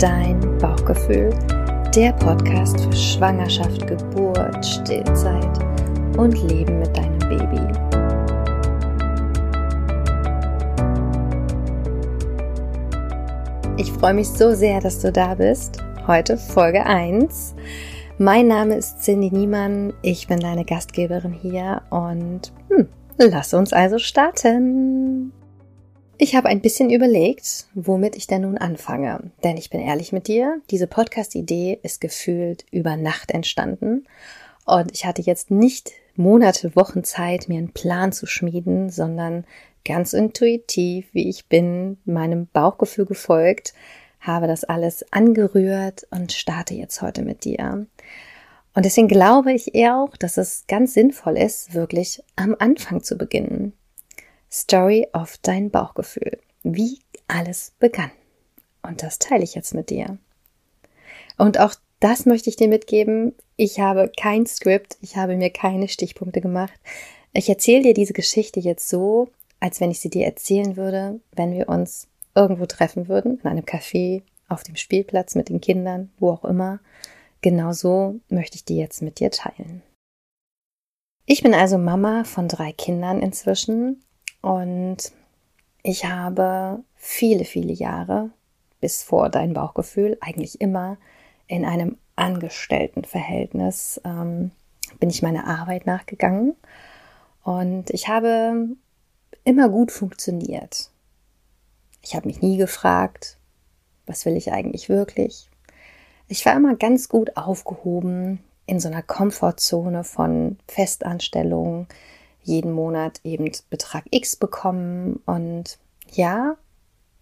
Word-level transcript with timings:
dein 0.00 0.40
Bauchgefühl, 0.56 1.28
der 1.94 2.12
Podcast 2.14 2.80
für 2.80 2.92
Schwangerschaft, 2.92 3.86
Geburt, 3.86 4.64
Stillzeit 4.64 5.58
und 6.16 6.32
Leben 6.48 6.78
mit 6.78 6.96
deinem 6.96 7.18
Baby. 7.18 7.60
Ich 13.76 13.92
freue 13.92 14.14
mich 14.14 14.30
so 14.30 14.54
sehr, 14.54 14.80
dass 14.80 15.00
du 15.00 15.12
da 15.12 15.34
bist. 15.34 15.82
Heute 16.06 16.38
Folge 16.38 16.86
1. 16.86 17.54
Mein 18.16 18.48
Name 18.48 18.76
ist 18.76 19.02
Cindy 19.02 19.30
Niemann, 19.30 19.92
ich 20.00 20.26
bin 20.26 20.40
deine 20.40 20.64
Gastgeberin 20.64 21.34
hier 21.34 21.82
und 21.90 22.52
hm, 22.70 22.88
lass 23.18 23.52
uns 23.52 23.74
also 23.74 23.98
starten. 23.98 25.32
Ich 26.22 26.34
habe 26.34 26.50
ein 26.50 26.60
bisschen 26.60 26.90
überlegt, 26.90 27.64
womit 27.72 28.14
ich 28.14 28.26
denn 28.26 28.42
nun 28.42 28.58
anfange. 28.58 29.30
Denn 29.42 29.56
ich 29.56 29.70
bin 29.70 29.80
ehrlich 29.80 30.12
mit 30.12 30.28
dir, 30.28 30.60
diese 30.70 30.86
Podcast-Idee 30.86 31.80
ist 31.82 31.98
gefühlt 31.98 32.66
über 32.70 32.98
Nacht 32.98 33.30
entstanden. 33.30 34.06
Und 34.66 34.92
ich 34.92 35.06
hatte 35.06 35.22
jetzt 35.22 35.50
nicht 35.50 35.92
Monate, 36.16 36.76
Wochen 36.76 37.04
Zeit, 37.04 37.48
mir 37.48 37.56
einen 37.56 37.72
Plan 37.72 38.12
zu 38.12 38.26
schmieden, 38.26 38.90
sondern 38.90 39.46
ganz 39.86 40.12
intuitiv, 40.12 41.08
wie 41.12 41.26
ich 41.26 41.46
bin, 41.46 41.96
meinem 42.04 42.48
Bauchgefühl 42.52 43.06
gefolgt, 43.06 43.72
habe 44.20 44.46
das 44.46 44.64
alles 44.64 45.10
angerührt 45.14 46.06
und 46.10 46.32
starte 46.32 46.74
jetzt 46.74 47.00
heute 47.00 47.22
mit 47.22 47.44
dir. 47.44 47.86
Und 48.74 48.84
deswegen 48.84 49.08
glaube 49.08 49.54
ich 49.54 49.74
eher 49.74 49.96
auch, 49.96 50.18
dass 50.18 50.36
es 50.36 50.66
ganz 50.68 50.92
sinnvoll 50.92 51.38
ist, 51.38 51.72
wirklich 51.72 52.22
am 52.36 52.54
Anfang 52.58 53.02
zu 53.02 53.16
beginnen. 53.16 53.72
Story 54.52 55.06
of 55.12 55.38
dein 55.42 55.70
Bauchgefühl. 55.70 56.38
Wie 56.62 57.00
alles 57.28 57.72
begann. 57.78 58.10
Und 58.82 59.02
das 59.02 59.18
teile 59.18 59.44
ich 59.44 59.54
jetzt 59.54 59.74
mit 59.74 59.90
dir. 59.90 60.18
Und 61.38 61.58
auch 61.58 61.74
das 62.00 62.26
möchte 62.26 62.50
ich 62.50 62.56
dir 62.56 62.68
mitgeben. 62.68 63.34
Ich 63.56 63.78
habe 63.78 64.10
kein 64.16 64.46
Skript, 64.46 64.96
ich 65.00 65.16
habe 65.16 65.36
mir 65.36 65.50
keine 65.50 65.88
Stichpunkte 65.88 66.40
gemacht. 66.40 66.72
Ich 67.32 67.48
erzähle 67.48 67.82
dir 67.82 67.94
diese 67.94 68.12
Geschichte 68.12 68.58
jetzt 68.58 68.88
so, 68.88 69.28
als 69.60 69.80
wenn 69.80 69.90
ich 69.90 70.00
sie 70.00 70.10
dir 70.10 70.24
erzählen 70.24 70.76
würde, 70.76 71.20
wenn 71.32 71.52
wir 71.52 71.68
uns 71.68 72.08
irgendwo 72.34 72.66
treffen 72.66 73.08
würden, 73.08 73.38
in 73.38 73.46
einem 73.46 73.64
Café, 73.64 74.22
auf 74.48 74.64
dem 74.64 74.76
Spielplatz 74.76 75.34
mit 75.34 75.48
den 75.48 75.60
Kindern, 75.60 76.10
wo 76.18 76.30
auch 76.30 76.44
immer. 76.44 76.80
Genau 77.40 77.72
so 77.72 78.18
möchte 78.28 78.56
ich 78.56 78.64
die 78.64 78.76
jetzt 78.76 79.00
mit 79.00 79.20
dir 79.20 79.30
teilen. 79.30 79.82
Ich 81.24 81.42
bin 81.42 81.54
also 81.54 81.78
Mama 81.78 82.24
von 82.24 82.48
drei 82.48 82.72
Kindern 82.72 83.22
inzwischen 83.22 84.02
und 84.42 85.12
ich 85.82 86.04
habe 86.04 86.82
viele, 86.96 87.44
viele 87.44 87.72
Jahre 87.72 88.30
bis 88.80 89.02
vor 89.02 89.28
dein 89.28 89.52
Bauchgefühl 89.52 90.18
eigentlich 90.20 90.60
immer 90.60 90.96
in 91.46 91.64
einem 91.64 91.96
Angestelltenverhältnis 92.16 94.00
ähm, 94.04 94.50
bin 94.98 95.10
ich 95.10 95.22
meiner 95.22 95.46
Arbeit 95.46 95.86
nachgegangen 95.86 96.54
und 97.42 97.90
ich 97.90 98.08
habe 98.08 98.68
immer 99.44 99.68
gut 99.68 99.92
funktioniert. 99.92 100.90
Ich 102.02 102.14
habe 102.14 102.28
mich 102.28 102.42
nie 102.42 102.56
gefragt, 102.56 103.38
was 104.06 104.24
will 104.26 104.36
ich 104.36 104.52
eigentlich 104.52 104.88
wirklich. 104.88 105.48
Ich 106.28 106.44
war 106.46 106.54
immer 106.54 106.76
ganz 106.76 107.08
gut 107.08 107.36
aufgehoben 107.36 108.40
in 108.66 108.80
so 108.80 108.88
einer 108.88 109.02
Komfortzone 109.02 110.04
von 110.04 110.58
Festanstellungen, 110.68 111.88
jeden 112.42 112.72
Monat 112.72 113.20
eben 113.24 113.50
Betrag 113.68 114.04
X 114.10 114.36
bekommen. 114.36 115.22
Und 115.26 115.78
ja, 116.10 116.56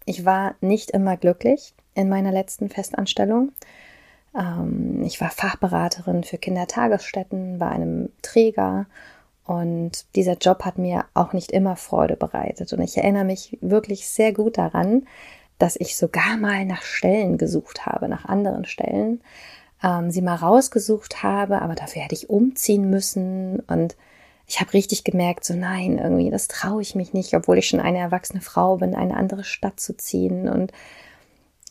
ich 0.05 0.25
war 0.25 0.55
nicht 0.61 0.91
immer 0.91 1.17
glücklich 1.17 1.75
in 1.95 2.09
meiner 2.09 2.33
letzten 2.33 2.69
Festanstellung. 2.69 3.53
Ähm, 4.37 5.03
ich 5.05 5.21
war 5.21 5.31
Fachberaterin 5.31 6.25
für 6.25 6.39
Kindertagesstätten 6.39 7.59
bei 7.59 7.69
einem 7.69 8.11
Träger 8.23 8.87
und 9.45 10.05
dieser 10.15 10.37
Job 10.37 10.65
hat 10.65 10.77
mir 10.77 11.07
auch 11.15 11.33
nicht 11.33 11.53
immer 11.53 11.75
Freude 11.77 12.17
bereitet. 12.17 12.73
Und 12.75 12.83
ich 12.83 12.99
erinnere 12.99 13.25
mich 13.25 13.57
wirklich 13.63 14.07
sehr 14.07 14.35
gut 14.35 14.59
daran, 14.59 15.07
dass 15.59 15.77
ich 15.77 15.97
sogar 15.97 16.37
mal 16.37 16.67
nach 16.67 16.83
Stellen 16.83 17.39
gesucht 17.39 17.87
habe, 17.87 18.09
nach 18.09 18.27
anderen 18.27 18.67
Stellen, 18.67 19.23
ähm, 19.83 20.11
sie 20.11 20.21
mal 20.21 20.35
rausgesucht 20.35 21.23
habe, 21.23 21.63
aber 21.63 21.75
dafür 21.75 22.03
hätte 22.03 22.15
ich 22.15 22.29
umziehen 22.29 22.91
müssen 22.91 23.61
und 23.61 23.97
ich 24.49 24.61
habe 24.61 24.73
richtig 24.73 25.05
gemerkt, 25.05 25.45
so 25.45 25.53
nein, 25.53 25.99
irgendwie, 25.99 26.31
das 26.31 26.49
traue 26.49 26.81
ich 26.81 26.95
mich 26.95 27.13
nicht, 27.13 27.35
obwohl 27.35 27.59
ich 27.59 27.69
schon 27.69 27.81
eine 27.81 27.99
erwachsene 27.99 28.41
Frau 28.41 28.79
bin, 28.79 28.95
eine 28.95 29.15
andere 29.15 29.45
Stadt 29.45 29.79
zu 29.79 29.95
ziehen. 29.95 30.49
Und 30.49 30.73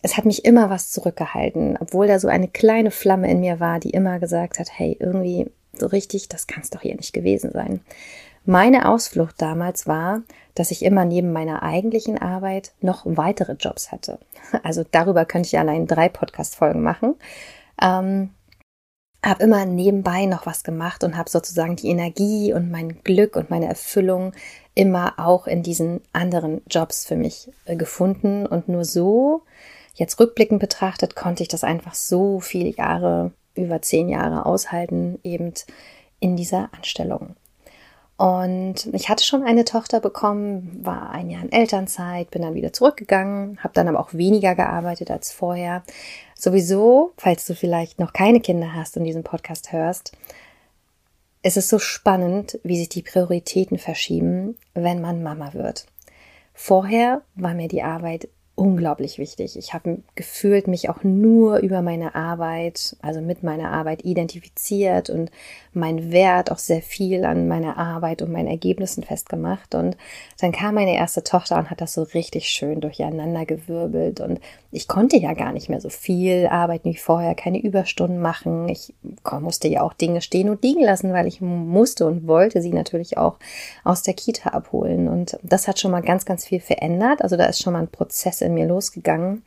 es 0.03 0.15
hat 0.15 0.25
mich 0.25 0.45
immer 0.45 0.69
was 0.69 0.91
zurückgehalten, 0.91 1.75
obwohl 1.81 2.05
da 2.05 2.19
so 2.19 2.27
eine 2.27 2.47
kleine 2.47 2.91
Flamme 2.91 3.31
in 3.31 3.39
mir 3.39 3.59
war, 3.59 3.79
die 3.79 3.89
immer 3.89 4.19
gesagt 4.19 4.59
hat, 4.59 4.69
hey, 4.71 4.95
irgendwie 4.99 5.49
so 5.73 5.87
richtig, 5.87 6.29
das 6.29 6.45
kann 6.45 6.61
es 6.61 6.69
doch 6.69 6.81
hier 6.81 6.95
nicht 6.95 7.13
gewesen 7.13 7.51
sein. 7.51 7.81
Meine 8.45 8.87
Ausflucht 8.87 9.41
damals 9.41 9.87
war, 9.87 10.21
dass 10.53 10.69
ich 10.69 10.85
immer 10.85 11.03
neben 11.03 11.33
meiner 11.33 11.63
eigentlichen 11.63 12.19
Arbeit 12.19 12.73
noch 12.79 13.01
weitere 13.05 13.53
Jobs 13.53 13.91
hatte. 13.91 14.19
Also 14.63 14.85
darüber 14.89 15.25
könnte 15.25 15.47
ich 15.47 15.57
allein 15.57 15.87
drei 15.87 16.09
Podcast-Folgen 16.09 16.81
machen. 16.81 17.15
Ähm, 17.81 18.29
habe 19.29 19.43
immer 19.43 19.65
nebenbei 19.65 20.25
noch 20.25 20.45
was 20.45 20.63
gemacht 20.63 21.03
und 21.03 21.17
habe 21.17 21.29
sozusagen 21.29 21.75
die 21.75 21.89
Energie 21.89 22.53
und 22.53 22.71
mein 22.71 23.03
Glück 23.03 23.35
und 23.35 23.49
meine 23.49 23.67
Erfüllung 23.67 24.33
immer 24.73 25.15
auch 25.17 25.47
in 25.47 25.63
diesen 25.63 26.01
anderen 26.13 26.61
Jobs 26.69 27.05
für 27.05 27.15
mich 27.15 27.49
äh, 27.65 27.75
gefunden. 27.75 28.45
Und 28.45 28.69
nur 28.69 28.85
so, 28.85 29.41
jetzt 29.95 30.19
rückblickend 30.19 30.59
betrachtet, 30.59 31.15
konnte 31.15 31.43
ich 31.43 31.49
das 31.49 31.63
einfach 31.63 31.95
so 31.95 32.39
viele 32.39 32.69
Jahre, 32.69 33.31
über 33.55 33.81
zehn 33.81 34.07
Jahre 34.07 34.45
aushalten, 34.45 35.19
eben 35.23 35.53
in 36.19 36.35
dieser 36.35 36.69
Anstellung. 36.73 37.35
Und 38.17 38.89
ich 38.93 39.09
hatte 39.09 39.23
schon 39.23 39.43
eine 39.43 39.63
Tochter 39.63 39.99
bekommen, 39.99 40.79
war 40.81 41.11
ein 41.11 41.29
Jahr 41.29 41.43
in 41.43 41.51
Elternzeit, 41.51 42.31
bin 42.31 42.41
dann 42.41 42.55
wieder 42.55 42.73
zurückgegangen, 42.73 43.59
habe 43.63 43.75
dann 43.75 43.87
aber 43.87 43.99
auch 43.99 44.13
weniger 44.13 44.55
gearbeitet 44.55 45.11
als 45.11 45.31
vorher. 45.31 45.83
Sowieso, 46.35 47.13
falls 47.17 47.45
du 47.45 47.53
vielleicht 47.53 47.99
noch 47.99 48.13
keine 48.13 48.39
Kinder 48.39 48.73
hast 48.73 48.97
und 48.97 49.03
diesen 49.03 49.23
Podcast 49.23 49.71
hörst, 49.71 50.13
ist 51.43 51.57
es 51.57 51.69
so 51.69 51.77
spannend, 51.77 52.59
wie 52.63 52.79
sich 52.79 52.89
die 52.89 53.03
Prioritäten 53.03 53.77
verschieben, 53.77 54.57
wenn 54.73 54.99
man 54.99 55.21
Mama 55.21 55.53
wird. 55.53 55.85
Vorher 56.55 57.21
war 57.35 57.53
mir 57.53 57.67
die 57.67 57.83
Arbeit 57.83 58.29
unglaublich 58.57 59.19
wichtig. 59.19 59.55
Ich 59.55 59.73
habe 59.75 59.99
gefühlt 60.15 60.67
mich 60.67 60.89
auch 60.89 61.03
nur 61.03 61.59
über 61.59 61.83
meine 61.83 62.15
Arbeit, 62.15 62.97
also 63.01 63.21
mit 63.21 63.43
meiner 63.43 63.71
Arbeit 63.71 64.03
identifiziert 64.03 65.11
und 65.11 65.29
mein 65.73 66.11
Wert 66.11 66.51
auch 66.51 66.57
sehr 66.57 66.81
viel 66.81 67.23
an 67.23 67.47
meiner 67.47 67.77
Arbeit 67.77 68.23
und 68.23 68.31
meinen 68.31 68.47
Ergebnissen 68.47 69.03
festgemacht. 69.03 69.75
Und 69.75 69.95
dann 70.39 70.51
kam 70.51 70.73
meine 70.73 70.95
erste 70.95 71.23
Tochter 71.23 71.59
und 71.59 71.69
hat 71.69 71.81
das 71.81 71.93
so 71.93 72.01
richtig 72.01 72.49
schön 72.49 72.81
durcheinander 72.81 73.45
gewirbelt. 73.45 74.19
Und 74.21 74.39
ich 74.71 74.87
konnte 74.87 75.17
ja 75.17 75.33
gar 75.33 75.51
nicht 75.53 75.69
mehr 75.69 75.79
so 75.79 75.89
viel 75.89 76.47
arbeiten 76.47 76.89
wie 76.89 76.97
vorher, 76.97 77.35
keine 77.35 77.61
Überstunden 77.61 78.19
machen. 78.19 78.67
Ich 78.69 78.91
musste 79.39 79.67
ja 79.67 79.81
auch 79.83 79.93
Dinge 79.93 80.21
stehen 80.21 80.49
und 80.49 80.63
liegen 80.63 80.81
lassen, 80.81 81.13
weil 81.13 81.27
ich 81.27 81.41
musste 81.41 82.07
und 82.07 82.27
wollte 82.27 82.63
sie 82.63 82.73
natürlich 82.73 83.19
auch 83.19 83.37
aus 83.83 84.01
der 84.01 84.15
Kita 84.15 84.49
abholen. 84.49 85.07
Und 85.07 85.37
das 85.43 85.67
hat 85.67 85.79
schon 85.79 85.91
mal 85.91 86.01
ganz, 86.01 86.25
ganz 86.25 86.43
viel 86.43 86.59
verändert. 86.59 87.21
Also 87.21 87.37
da 87.37 87.45
ist 87.45 87.61
schon 87.61 87.73
mal 87.73 87.83
ein 87.83 87.87
Prozess 87.87 88.41
in 88.47 88.55
mir 88.55 88.65
losgegangen. 88.65 89.43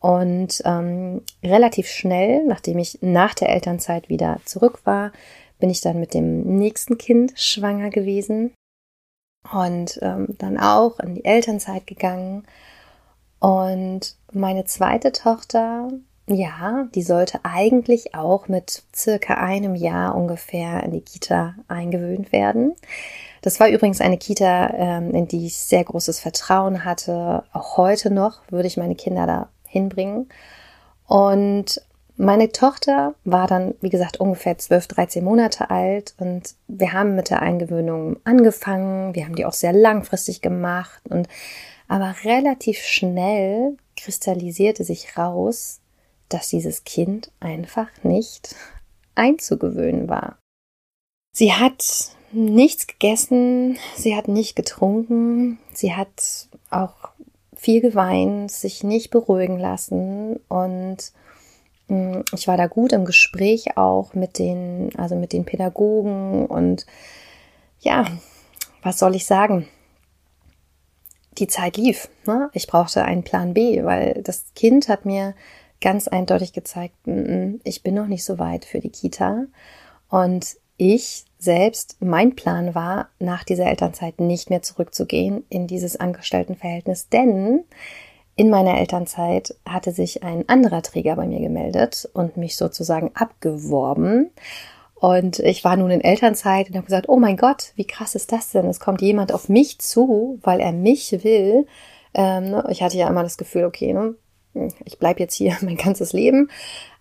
Und 0.00 0.62
ähm, 0.66 1.22
relativ 1.42 1.88
schnell, 1.88 2.44
nachdem 2.44 2.78
ich 2.78 2.98
nach 3.00 3.32
der 3.32 3.48
Elternzeit 3.48 4.10
wieder 4.10 4.38
zurück 4.44 4.80
war, 4.84 5.12
bin 5.58 5.70
ich 5.70 5.80
dann 5.80 5.98
mit 5.98 6.12
dem 6.12 6.58
nächsten 6.58 6.98
Kind 6.98 7.32
schwanger 7.36 7.88
gewesen 7.88 8.52
und 9.50 9.98
ähm, 10.02 10.34
dann 10.36 10.58
auch 10.58 11.00
in 11.00 11.14
die 11.14 11.24
Elternzeit 11.24 11.86
gegangen. 11.86 12.44
Und 13.38 14.16
meine 14.32 14.64
zweite 14.66 15.12
Tochter, 15.12 15.88
ja, 16.26 16.88
die 16.94 17.02
sollte 17.02 17.40
eigentlich 17.44 18.14
auch 18.14 18.48
mit 18.48 18.82
circa 18.94 19.34
einem 19.34 19.74
Jahr 19.74 20.14
ungefähr 20.14 20.82
in 20.82 20.92
die 20.92 21.02
Kita 21.02 21.54
eingewöhnt 21.68 22.32
werden. 22.32 22.74
Das 23.44 23.60
war 23.60 23.68
übrigens 23.68 24.00
eine 24.00 24.16
Kita, 24.16 24.72
ähm, 24.72 25.10
in 25.10 25.28
die 25.28 25.44
ich 25.44 25.58
sehr 25.58 25.84
großes 25.84 26.18
Vertrauen 26.18 26.82
hatte. 26.86 27.44
Auch 27.52 27.76
heute 27.76 28.10
noch 28.10 28.40
würde 28.48 28.66
ich 28.66 28.78
meine 28.78 28.94
Kinder 28.94 29.26
da 29.26 29.50
hinbringen. 29.66 30.30
Und 31.06 31.82
meine 32.16 32.52
Tochter 32.52 33.14
war 33.24 33.46
dann, 33.46 33.74
wie 33.82 33.90
gesagt, 33.90 34.18
ungefähr 34.18 34.56
12, 34.56 34.86
13 34.86 35.22
Monate 35.22 35.68
alt 35.68 36.14
und 36.18 36.54
wir 36.68 36.94
haben 36.94 37.16
mit 37.16 37.28
der 37.28 37.42
Eingewöhnung 37.42 38.16
angefangen. 38.24 39.14
Wir 39.14 39.26
haben 39.26 39.36
die 39.36 39.44
auch 39.44 39.52
sehr 39.52 39.74
langfristig 39.74 40.40
gemacht 40.40 41.02
und 41.10 41.28
aber 41.86 42.14
relativ 42.24 42.78
schnell 42.78 43.76
kristallisierte 43.98 44.84
sich 44.84 45.18
raus, 45.18 45.80
dass 46.30 46.48
dieses 46.48 46.84
Kind 46.84 47.30
einfach 47.40 47.88
nicht 48.02 48.56
einzugewöhnen 49.14 50.08
war. 50.08 50.38
Sie 51.36 51.52
hat 51.52 52.14
nichts 52.34 52.86
gegessen, 52.86 53.78
sie 53.96 54.16
hat 54.16 54.28
nicht 54.28 54.56
getrunken, 54.56 55.58
sie 55.72 55.94
hat 55.94 56.48
auch 56.70 57.10
viel 57.56 57.80
geweint, 57.80 58.50
sich 58.50 58.84
nicht 58.84 59.10
beruhigen 59.10 59.58
lassen 59.58 60.40
und 60.48 60.98
mm, 61.88 62.20
ich 62.34 62.46
war 62.48 62.56
da 62.56 62.66
gut 62.66 62.92
im 62.92 63.04
Gespräch 63.04 63.76
auch 63.76 64.14
mit 64.14 64.38
den, 64.38 64.90
also 64.96 65.16
mit 65.16 65.32
den 65.32 65.44
Pädagogen 65.44 66.46
und 66.46 66.86
ja, 67.80 68.06
was 68.82 68.98
soll 68.98 69.14
ich 69.14 69.26
sagen? 69.26 69.68
Die 71.38 71.48
Zeit 71.48 71.76
lief. 71.76 72.08
Ne? 72.26 72.50
Ich 72.52 72.66
brauchte 72.66 73.04
einen 73.04 73.24
Plan 73.24 73.54
B, 73.54 73.82
weil 73.84 74.22
das 74.22 74.44
Kind 74.54 74.88
hat 74.88 75.04
mir 75.04 75.34
ganz 75.80 76.08
eindeutig 76.08 76.52
gezeigt, 76.52 76.94
ich 77.64 77.82
bin 77.82 77.94
noch 77.94 78.06
nicht 78.06 78.24
so 78.24 78.38
weit 78.38 78.64
für 78.64 78.80
die 78.80 78.90
Kita. 78.90 79.44
Und 80.08 80.56
ich 80.76 81.24
selbst, 81.44 81.96
mein 82.00 82.34
Plan 82.34 82.74
war, 82.74 83.08
nach 83.18 83.44
dieser 83.44 83.66
Elternzeit 83.66 84.20
nicht 84.20 84.50
mehr 84.50 84.62
zurückzugehen 84.62 85.44
in 85.48 85.66
dieses 85.66 85.96
Angestelltenverhältnis, 86.00 87.08
denn 87.08 87.64
in 88.36 88.50
meiner 88.50 88.78
Elternzeit 88.78 89.54
hatte 89.64 89.92
sich 89.92 90.24
ein 90.24 90.48
anderer 90.48 90.82
Träger 90.82 91.14
bei 91.16 91.26
mir 91.26 91.40
gemeldet 91.40 92.08
und 92.14 92.36
mich 92.36 92.56
sozusagen 92.56 93.12
abgeworben. 93.14 94.30
Und 94.94 95.38
ich 95.38 95.62
war 95.64 95.76
nun 95.76 95.90
in 95.90 96.00
Elternzeit 96.00 96.68
und 96.68 96.76
habe 96.76 96.86
gesagt, 96.86 97.08
oh 97.08 97.18
mein 97.18 97.36
Gott, 97.36 97.72
wie 97.76 97.86
krass 97.86 98.14
ist 98.14 98.32
das 98.32 98.50
denn? 98.50 98.66
Es 98.66 98.80
kommt 98.80 99.02
jemand 99.02 99.32
auf 99.32 99.48
mich 99.48 99.78
zu, 99.78 100.40
weil 100.42 100.60
er 100.60 100.72
mich 100.72 101.12
will. 101.22 101.66
Ähm, 102.14 102.50
ne, 102.50 102.66
ich 102.70 102.82
hatte 102.82 102.96
ja 102.96 103.08
immer 103.08 103.22
das 103.22 103.36
Gefühl, 103.36 103.64
okay, 103.64 103.92
ne, 103.92 104.14
ich 104.84 104.98
bleibe 104.98 105.20
jetzt 105.20 105.34
hier 105.34 105.56
mein 105.60 105.76
ganzes 105.76 106.12
Leben. 106.12 106.50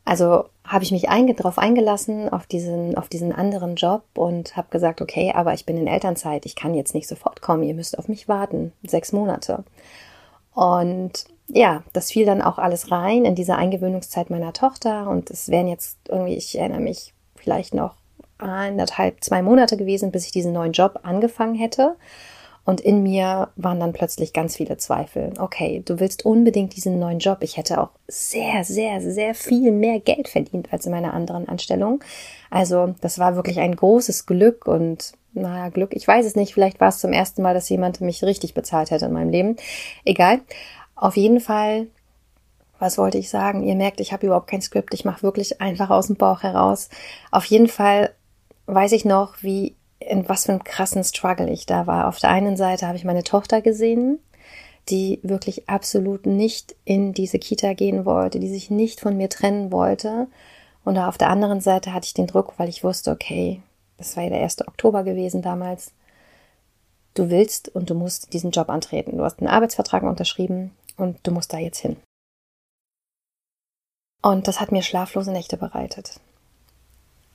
Also 0.06 0.46
habe 0.66 0.84
ich 0.84 0.92
mich 0.92 1.10
einge 1.10 1.34
darauf 1.34 1.58
eingelassen, 1.58 2.30
auf 2.30 2.46
diesen, 2.48 2.98
auf 2.98 3.10
diesen 3.10 3.34
anderen 3.34 3.76
Job 3.76 4.04
und 4.16 4.56
habe 4.56 4.70
gesagt, 4.70 5.02
okay, 5.02 5.34
aber 5.36 5.54
ich 5.54 5.66
bin 5.66 5.78
in 5.78 5.88
Elternzeit, 5.88 6.46
ich 6.46 6.56
kann 6.56 6.74
jetzt 6.74 6.94
nicht 6.96 7.08
sofort 7.08 7.42
kommen, 7.42 7.64
ihr 7.64 7.74
müsst 7.74 7.98
auf 8.00 8.08
mich 8.08 8.28
warten, 8.30 8.72
sechs 8.84 9.12
Monate. 9.12 9.64
Und 10.54 11.26
ja, 11.48 11.84
das 11.92 12.12
fiel 12.12 12.26
dann 12.26 12.42
auch 12.42 12.58
alles 12.58 12.92
rein 12.92 13.26
in 13.26 13.36
diese 13.36 13.56
Eingewöhnungszeit 13.56 14.30
meiner 14.30 14.54
Tochter 14.54 15.10
und 15.10 15.30
es 15.30 15.50
wären 15.50 15.68
jetzt 15.68 15.98
irgendwie, 16.08 16.36
ich 16.36 16.58
erinnere 16.58 16.80
mich, 16.80 17.14
vielleicht 17.36 17.74
noch 17.74 17.96
eineinhalb, 18.38 19.24
zwei 19.24 19.42
Monate 19.42 19.76
gewesen, 19.76 20.12
bis 20.12 20.26
ich 20.26 20.32
diesen 20.32 20.54
neuen 20.54 20.72
Job 20.72 21.00
angefangen 21.04 21.56
hätte. 21.56 21.96
Und 22.66 22.80
in 22.80 23.04
mir 23.04 23.50
waren 23.56 23.80
dann 23.80 23.92
plötzlich 23.92 24.32
ganz 24.32 24.56
viele 24.56 24.78
Zweifel. 24.78 25.34
Okay, 25.38 25.82
du 25.84 26.00
willst 26.00 26.26
unbedingt 26.26 26.76
diesen 26.76 26.98
neuen 26.98 27.20
Job. 27.20 27.40
Ich 27.42 27.58
hätte 27.58 27.82
auch 27.82 27.90
sehr, 28.08 28.64
sehr, 28.64 29.02
sehr 29.02 29.36
viel 29.36 29.72
mehr 29.72 30.00
Geld 30.00 30.30
verdient 30.30 30.72
als 30.72 30.86
in 30.86 30.94
meiner 30.94 31.14
anderen 31.14 31.50
Anstellung. 31.50 32.02
Also 32.50 32.96
das 33.02 33.20
war 33.20 33.36
wirklich 33.36 33.60
ein 33.60 33.76
großes 33.76 34.26
Glück 34.26 34.66
und 34.66 35.14
naja, 35.34 35.70
Glück, 35.70 35.94
ich 35.94 36.08
weiß 36.08 36.26
es 36.26 36.36
nicht. 36.36 36.54
Vielleicht 36.54 36.80
war 36.80 36.90
es 36.90 37.00
zum 37.00 37.12
ersten 37.12 37.42
Mal, 37.42 37.54
dass 37.54 37.68
jemand 37.68 38.00
mich 38.00 38.24
richtig 38.24 38.54
bezahlt 38.54 38.92
hätte 38.92 39.08
in 39.08 39.14
meinem 39.14 39.30
Leben. 39.30 39.58
Egal. 40.06 40.40
Auf 40.96 41.18
jeden 41.18 41.40
Fall 41.40 41.88
was 42.84 42.98
wollte 42.98 43.18
ich 43.18 43.30
sagen? 43.30 43.64
Ihr 43.64 43.76
merkt, 43.76 44.02
ich 44.02 44.12
habe 44.12 44.26
überhaupt 44.26 44.50
kein 44.50 44.62
Skript. 44.62 44.94
Ich 44.94 45.06
mache 45.06 45.24
wirklich 45.24 45.62
einfach 45.62 45.90
aus 45.90 46.08
dem 46.08 46.18
Bauch 46.18 46.44
heraus. 46.44 46.90
Auf 47.32 47.46
jeden 47.46 47.70
Fall 47.70 48.14
weiß 48.66 48.92
ich 48.92 49.06
noch, 49.06 49.42
wie 49.42 49.78
in 50.08 50.28
was 50.30 50.46
für 50.46 50.52
einem 50.52 50.64
krassen 50.64 51.04
Struggle 51.04 51.50
ich 51.50 51.66
da 51.66 51.88
war. 51.88 52.08
Auf 52.08 52.20
der 52.20 52.30
einen 52.30 52.58
Seite 52.58 52.88
habe 52.88 52.98
ich 52.98 53.06
meine 53.06 53.24
Tochter 53.24 53.62
gesehen, 53.62 54.20
die 54.90 55.20
wirklich 55.24 55.70
absolut 55.70 56.26
nicht 56.26 56.76
in 56.86 57.14
diese 57.14 57.40
Kita 57.40 57.74
gehen 57.74 58.06
wollte, 58.06 58.40
die 58.40 58.50
sich 58.50 58.70
nicht 58.70 59.00
von 59.00 59.16
mir 59.16 59.30
trennen 59.30 59.72
wollte. 59.72 60.28
Und 60.84 60.98
auf 60.98 61.18
der 61.18 61.30
anderen 61.30 61.62
Seite 61.62 61.94
hatte 61.94 62.06
ich 62.06 62.14
den 62.14 62.28
Druck, 62.28 62.54
weil 62.58 62.70
ich 62.70 62.84
wusste, 62.84 63.12
okay, 63.12 63.62
das 63.98 64.18
war 64.18 64.24
ja 64.24 64.30
der 64.30 64.42
1. 64.42 64.68
Oktober 64.68 65.04
gewesen 65.04 65.42
damals. 65.42 65.94
Du 67.14 67.30
willst 67.30 67.70
und 67.70 67.90
du 67.90 67.96
musst 67.96 68.34
diesen 68.34 68.52
Job 68.52 68.70
antreten. 68.70 69.18
Du 69.18 69.24
hast 69.24 69.40
einen 69.40 69.48
Arbeitsvertrag 69.48 70.04
unterschrieben 70.04 70.72
und 70.98 71.20
du 71.24 71.32
musst 71.32 71.54
da 71.54 71.58
jetzt 71.58 71.80
hin. 71.80 71.98
Und 74.22 74.48
das 74.48 74.60
hat 74.60 74.72
mir 74.72 74.82
schlaflose 74.82 75.32
Nächte 75.32 75.58
bereitet. 75.58 76.20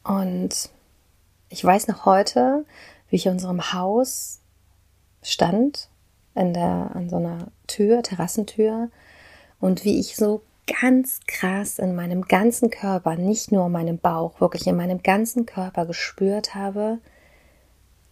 Und 0.05 0.71
ich 1.49 1.65
weiß 1.65 1.89
noch 1.89 2.05
heute, 2.05 2.65
wie 3.09 3.17
ich 3.17 3.27
in 3.27 3.33
unserem 3.33 3.73
Haus 3.73 4.41
stand, 5.23 5.89
in 6.35 6.55
der, 6.55 6.91
an 6.95 7.09
so 7.09 7.17
einer 7.17 7.49
Tür, 7.67 8.03
Terrassentür, 8.03 8.91
und 9.61 9.85
wie 9.85 9.99
ich 9.99 10.17
so 10.17 10.43
ganz 10.81 11.21
krass 11.27 11.79
in 11.79 11.95
meinem 11.95 12.23
ganzen 12.23 12.71
Körper, 12.71 13.17
nicht 13.17 13.51
nur 13.51 13.67
in 13.67 13.73
meinem 13.73 13.99
Bauch, 13.99 14.41
wirklich 14.41 14.67
in 14.67 14.77
meinem 14.77 15.03
ganzen 15.03 15.47
Körper 15.47 15.87
gespürt 15.87 16.55
habe, 16.55 16.99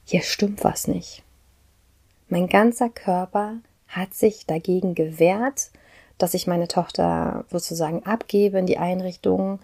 hier 0.04 0.22
stimmt 0.22 0.64
was 0.64 0.88
nicht. 0.88 1.22
Mein 2.28 2.48
ganzer 2.48 2.88
Körper 2.88 3.58
hat 3.88 4.14
sich 4.14 4.46
dagegen 4.46 4.94
gewehrt, 4.94 5.70
dass 6.18 6.34
ich 6.34 6.46
meine 6.46 6.66
Tochter 6.66 7.44
sozusagen 7.50 8.04
abgebe 8.04 8.58
in 8.58 8.66
die 8.66 8.78
Einrichtung, 8.78 9.60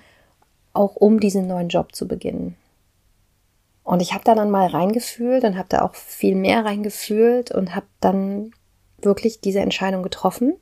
auch 0.75 0.97
um 0.97 1.19
diesen 1.19 1.47
neuen 1.47 1.69
Job 1.69 1.95
zu 1.95 2.07
beginnen. 2.07 2.57
Und 3.85 4.01
ich 4.01 4.13
habe 4.13 4.25
da 4.25 4.35
dann 4.35 4.51
mal 4.51 4.69
reingefühlt 4.69 5.45
und 5.45 5.57
habe 5.57 5.69
da 5.69 5.83
auch 5.83 5.95
viel 5.95 6.35
mehr 6.35 6.65
reingefühlt 6.65 7.51
und 7.51 7.75
habe 7.75 7.87
dann 8.01 8.53
wirklich 8.99 9.41
diese 9.41 9.61
Entscheidung 9.61 10.03
getroffen, 10.03 10.57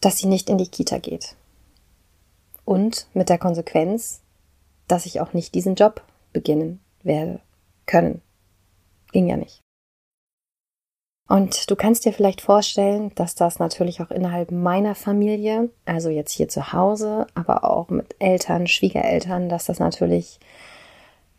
dass 0.00 0.18
sie 0.18 0.26
nicht 0.26 0.50
in 0.50 0.58
die 0.58 0.68
Kita 0.68 0.98
geht. 0.98 1.36
Und 2.64 3.06
mit 3.14 3.28
der 3.28 3.38
Konsequenz, 3.38 4.20
dass 4.88 5.06
ich 5.06 5.20
auch 5.20 5.32
nicht 5.32 5.54
diesen 5.54 5.74
Job 5.74 6.02
beginnen 6.32 6.80
werde 7.02 7.40
können. 7.86 8.20
Ging 9.12 9.28
ja 9.28 9.36
nicht. 9.36 9.60
Und 11.28 11.70
du 11.70 11.76
kannst 11.76 12.04
dir 12.04 12.12
vielleicht 12.12 12.42
vorstellen, 12.42 13.10
dass 13.14 13.34
das 13.34 13.58
natürlich 13.58 14.02
auch 14.02 14.10
innerhalb 14.10 14.50
meiner 14.50 14.94
Familie, 14.94 15.70
also 15.86 16.10
jetzt 16.10 16.32
hier 16.32 16.48
zu 16.48 16.72
Hause, 16.74 17.26
aber 17.34 17.64
auch 17.64 17.88
mit 17.88 18.16
Eltern, 18.18 18.66
Schwiegereltern, 18.66 19.48
dass 19.48 19.64
das 19.64 19.78
natürlich 19.78 20.40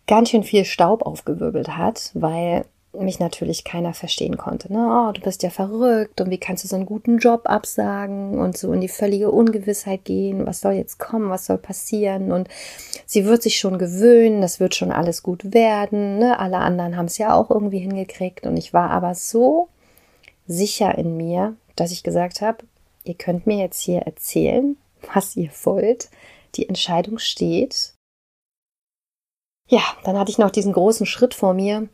ganz 0.07 0.29
schön 0.29 0.43
viel 0.43 0.65
Staub 0.65 1.03
aufgewirbelt 1.05 1.77
hat, 1.77 2.11
weil 2.13 2.65
mich 2.99 3.19
natürlich 3.19 3.63
keiner 3.63 3.93
verstehen 3.93 4.37
konnte. 4.37 4.71
Ne? 4.71 4.79
Oh, 4.87 5.11
du 5.11 5.21
bist 5.21 5.41
ja 5.41 5.49
verrückt 5.49 6.21
und 6.21 6.29
wie 6.29 6.37
kannst 6.37 6.63
du 6.63 6.67
so 6.67 6.75
einen 6.75 6.85
guten 6.85 7.17
Job 7.17 7.41
absagen 7.45 8.37
und 8.37 8.55
so 8.55 8.71
in 8.71 8.81
die 8.81 8.87
völlige 8.87 9.31
Ungewissheit 9.31 10.05
gehen, 10.05 10.45
was 10.45 10.61
soll 10.61 10.73
jetzt 10.73 10.99
kommen, 10.99 11.29
was 11.29 11.47
soll 11.47 11.57
passieren 11.57 12.31
und 12.31 12.47
sie 13.05 13.25
wird 13.25 13.41
sich 13.41 13.57
schon 13.57 13.79
gewöhnen, 13.79 14.41
das 14.41 14.59
wird 14.59 14.75
schon 14.75 14.91
alles 14.91 15.23
gut 15.23 15.53
werden. 15.53 16.19
Ne? 16.19 16.37
Alle 16.39 16.57
anderen 16.57 16.95
haben 16.95 17.07
es 17.07 17.17
ja 17.17 17.33
auch 17.33 17.49
irgendwie 17.49 17.79
hingekriegt 17.79 18.45
und 18.45 18.57
ich 18.57 18.73
war 18.73 18.91
aber 18.91 19.15
so 19.15 19.69
sicher 20.45 20.95
in 20.95 21.17
mir, 21.17 21.55
dass 21.75 21.91
ich 21.91 22.03
gesagt 22.03 22.41
habe, 22.41 22.59
ihr 23.05 23.15
könnt 23.15 23.47
mir 23.47 23.57
jetzt 23.57 23.81
hier 23.81 24.01
erzählen, 24.01 24.77
was 25.13 25.35
ihr 25.35 25.49
wollt. 25.63 26.09
Die 26.55 26.69
Entscheidung 26.69 27.17
steht 27.17 27.92
ja, 29.67 29.81
dann 30.03 30.17
hatte 30.17 30.31
ich 30.31 30.37
noch 30.37 30.51
diesen 30.51 30.73
großen 30.73 31.05
Schritt 31.05 31.33
vor 31.33 31.53
mir, 31.53 31.87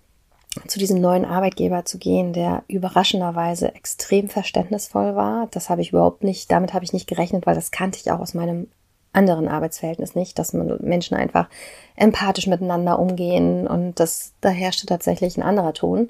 zu 0.68 0.80
diesem 0.80 1.00
neuen 1.00 1.26
Arbeitgeber 1.26 1.86
zu 1.86 1.98
gehen, 1.98 2.34
der 2.34 2.64
überraschenderweise 2.68 3.74
extrem 3.76 4.30
verständnisvoll 4.30 5.16
war. 5.16 5.48
Das 5.52 5.70
habe 5.70 5.82
ich 5.82 5.90
überhaupt 5.92 6.24
nicht, 6.24 6.52
damit 6.52 6.74
habe 6.74 6.84
ich 6.84 6.94
nicht 6.94 7.08
gerechnet, 7.08 7.46
weil 7.46 7.56
das 7.56 7.72
kannte 7.72 8.00
ich 8.00 8.12
auch 8.12 8.20
aus 8.20 8.34
meinem 8.34 8.68
anderen 9.14 9.48
Arbeitsverhältnis 9.48 10.16
nicht, 10.16 10.38
dass 10.38 10.54
Menschen 10.54 11.18
einfach 11.18 11.50
empathisch 11.96 12.48
miteinander 12.48 13.00
umgehen 13.00 13.68
und 13.68 14.00
das, 14.00 14.34
da 14.42 14.50
herrschte 14.50 14.86
tatsächlich 14.86 15.38
ein 15.38 15.44
anderer 15.44 15.74
Ton. 15.74 16.10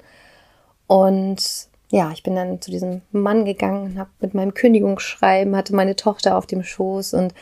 Und 0.86 1.68
ja, 1.90 2.10
ich 2.12 2.22
bin 2.22 2.36
dann 2.36 2.60
zu 2.60 2.70
diesem 2.70 3.02
Mann 3.10 3.44
gegangen, 3.44 3.98
habe 3.98 4.10
mit 4.20 4.34
meinem 4.34 4.54
Kündigungsschreiben, 4.54 5.56
hatte 5.56 5.74
meine 5.74 5.96
Tochter 5.96 6.36
auf 6.36 6.46
dem 6.46 6.62
Schoß 6.62 7.14
und 7.14 7.34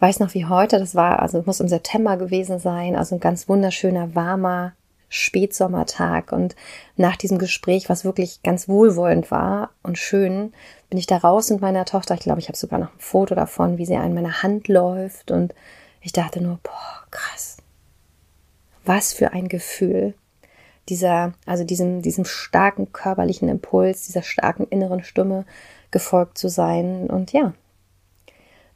weiß 0.00 0.20
noch 0.20 0.34
wie 0.34 0.46
heute, 0.46 0.78
das 0.78 0.94
war, 0.94 1.20
also 1.20 1.42
muss 1.46 1.60
im 1.60 1.68
September 1.68 2.16
gewesen 2.16 2.58
sein, 2.58 2.96
also 2.96 3.14
ein 3.14 3.20
ganz 3.20 3.48
wunderschöner, 3.48 4.14
warmer 4.14 4.74
Spätsommertag. 5.08 6.32
Und 6.32 6.56
nach 6.96 7.16
diesem 7.16 7.38
Gespräch, 7.38 7.88
was 7.88 8.04
wirklich 8.04 8.42
ganz 8.42 8.68
wohlwollend 8.68 9.30
war 9.30 9.70
und 9.82 9.96
schön, 9.96 10.52
bin 10.90 10.98
ich 10.98 11.06
da 11.06 11.18
raus 11.18 11.50
mit 11.50 11.60
meiner 11.60 11.84
Tochter. 11.84 12.14
Ich 12.14 12.20
glaube, 12.20 12.40
ich 12.40 12.48
habe 12.48 12.58
sogar 12.58 12.80
noch 12.80 12.92
ein 12.92 12.98
Foto 12.98 13.34
davon, 13.34 13.78
wie 13.78 13.86
sie 13.86 13.96
an 13.96 14.14
meiner 14.14 14.42
Hand 14.42 14.66
läuft. 14.66 15.30
Und 15.30 15.54
ich 16.00 16.12
dachte 16.12 16.40
nur, 16.40 16.58
boah, 16.62 17.06
krass. 17.10 17.58
Was 18.84 19.12
für 19.12 19.32
ein 19.32 19.48
Gefühl. 19.48 20.14
Dieser, 20.88 21.32
also 21.46 21.64
diesem, 21.64 22.02
diesem 22.02 22.24
starken 22.24 22.92
körperlichen 22.92 23.48
Impuls, 23.48 24.06
dieser 24.06 24.22
starken 24.22 24.66
inneren 24.66 25.02
Stimme 25.02 25.46
gefolgt 25.92 26.36
zu 26.36 26.48
sein. 26.48 27.08
Und 27.08 27.32
ja, 27.32 27.54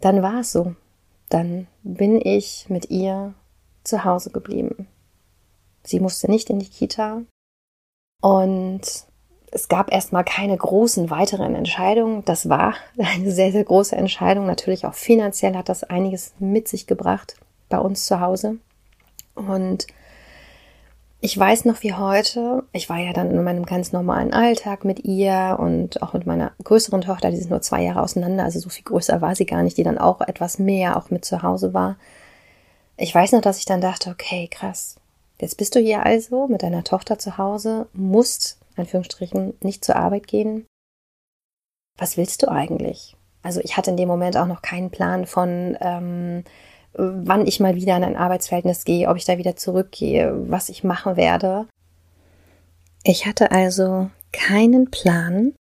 dann 0.00 0.22
war 0.22 0.40
es 0.40 0.52
so 0.52 0.76
dann 1.28 1.66
bin 1.82 2.20
ich 2.20 2.66
mit 2.68 2.90
ihr 2.90 3.34
zu 3.84 4.04
Hause 4.04 4.30
geblieben. 4.30 4.88
Sie 5.82 6.00
musste 6.00 6.30
nicht 6.30 6.50
in 6.50 6.58
die 6.58 6.68
Kita 6.68 7.22
und 8.20 8.80
es 9.50 9.68
gab 9.68 9.92
erstmal 9.92 10.24
keine 10.24 10.56
großen 10.56 11.10
weiteren 11.10 11.54
Entscheidungen. 11.54 12.24
Das 12.24 12.48
war 12.48 12.74
eine 12.98 13.30
sehr, 13.30 13.52
sehr 13.52 13.64
große 13.64 13.96
Entscheidung. 13.96 14.46
Natürlich 14.46 14.86
auch 14.86 14.94
finanziell 14.94 15.54
hat 15.56 15.68
das 15.68 15.84
einiges 15.84 16.34
mit 16.38 16.68
sich 16.68 16.86
gebracht 16.86 17.36
bei 17.68 17.78
uns 17.78 18.06
zu 18.06 18.20
Hause. 18.20 18.58
Und 19.34 19.86
ich 21.20 21.36
weiß 21.36 21.64
noch 21.64 21.82
wie 21.82 21.94
heute, 21.94 22.62
ich 22.72 22.88
war 22.88 22.98
ja 22.98 23.12
dann 23.12 23.32
in 23.32 23.42
meinem 23.42 23.66
ganz 23.66 23.92
normalen 23.92 24.32
Alltag 24.32 24.84
mit 24.84 25.04
ihr 25.04 25.56
und 25.58 26.00
auch 26.00 26.12
mit 26.12 26.26
meiner 26.26 26.52
größeren 26.62 27.00
Tochter, 27.00 27.30
die 27.30 27.38
sind 27.38 27.50
nur 27.50 27.60
zwei 27.60 27.82
Jahre 27.82 28.02
auseinander, 28.02 28.44
also 28.44 28.60
so 28.60 28.68
viel 28.68 28.84
größer 28.84 29.20
war 29.20 29.34
sie 29.34 29.46
gar 29.46 29.64
nicht, 29.64 29.76
die 29.76 29.82
dann 29.82 29.98
auch 29.98 30.20
etwas 30.20 30.60
mehr 30.60 30.96
auch 30.96 31.10
mit 31.10 31.24
zu 31.24 31.42
Hause 31.42 31.74
war. 31.74 31.96
Ich 32.96 33.12
weiß 33.12 33.32
noch, 33.32 33.40
dass 33.40 33.58
ich 33.58 33.64
dann 33.64 33.80
dachte, 33.80 34.10
okay, 34.10 34.48
krass, 34.48 34.96
jetzt 35.40 35.56
bist 35.56 35.74
du 35.74 35.80
hier 35.80 36.06
also 36.06 36.46
mit 36.46 36.62
deiner 36.62 36.84
Tochter 36.84 37.18
zu 37.18 37.36
Hause, 37.36 37.88
musst, 37.92 38.58
Anführungsstrichen, 38.76 39.54
nicht 39.60 39.84
zur 39.84 39.96
Arbeit 39.96 40.28
gehen. 40.28 40.66
Was 41.96 42.16
willst 42.16 42.44
du 42.44 42.48
eigentlich? 42.48 43.16
Also 43.42 43.60
ich 43.60 43.76
hatte 43.76 43.90
in 43.90 43.96
dem 43.96 44.08
Moment 44.08 44.36
auch 44.36 44.46
noch 44.46 44.62
keinen 44.62 44.90
Plan 44.90 45.26
von, 45.26 45.76
ähm, 45.80 46.44
wann 46.98 47.46
ich 47.46 47.60
mal 47.60 47.76
wieder 47.76 47.96
in 47.96 48.04
ein 48.04 48.16
Arbeitsverhältnis 48.16 48.84
gehe, 48.84 49.08
ob 49.08 49.16
ich 49.16 49.24
da 49.24 49.38
wieder 49.38 49.56
zurückgehe, 49.56 50.34
was 50.50 50.68
ich 50.68 50.84
machen 50.84 51.16
werde. 51.16 51.66
Ich 53.04 53.26
hatte 53.26 53.52
also 53.52 54.10
keinen 54.32 54.90
Plan 54.90 55.54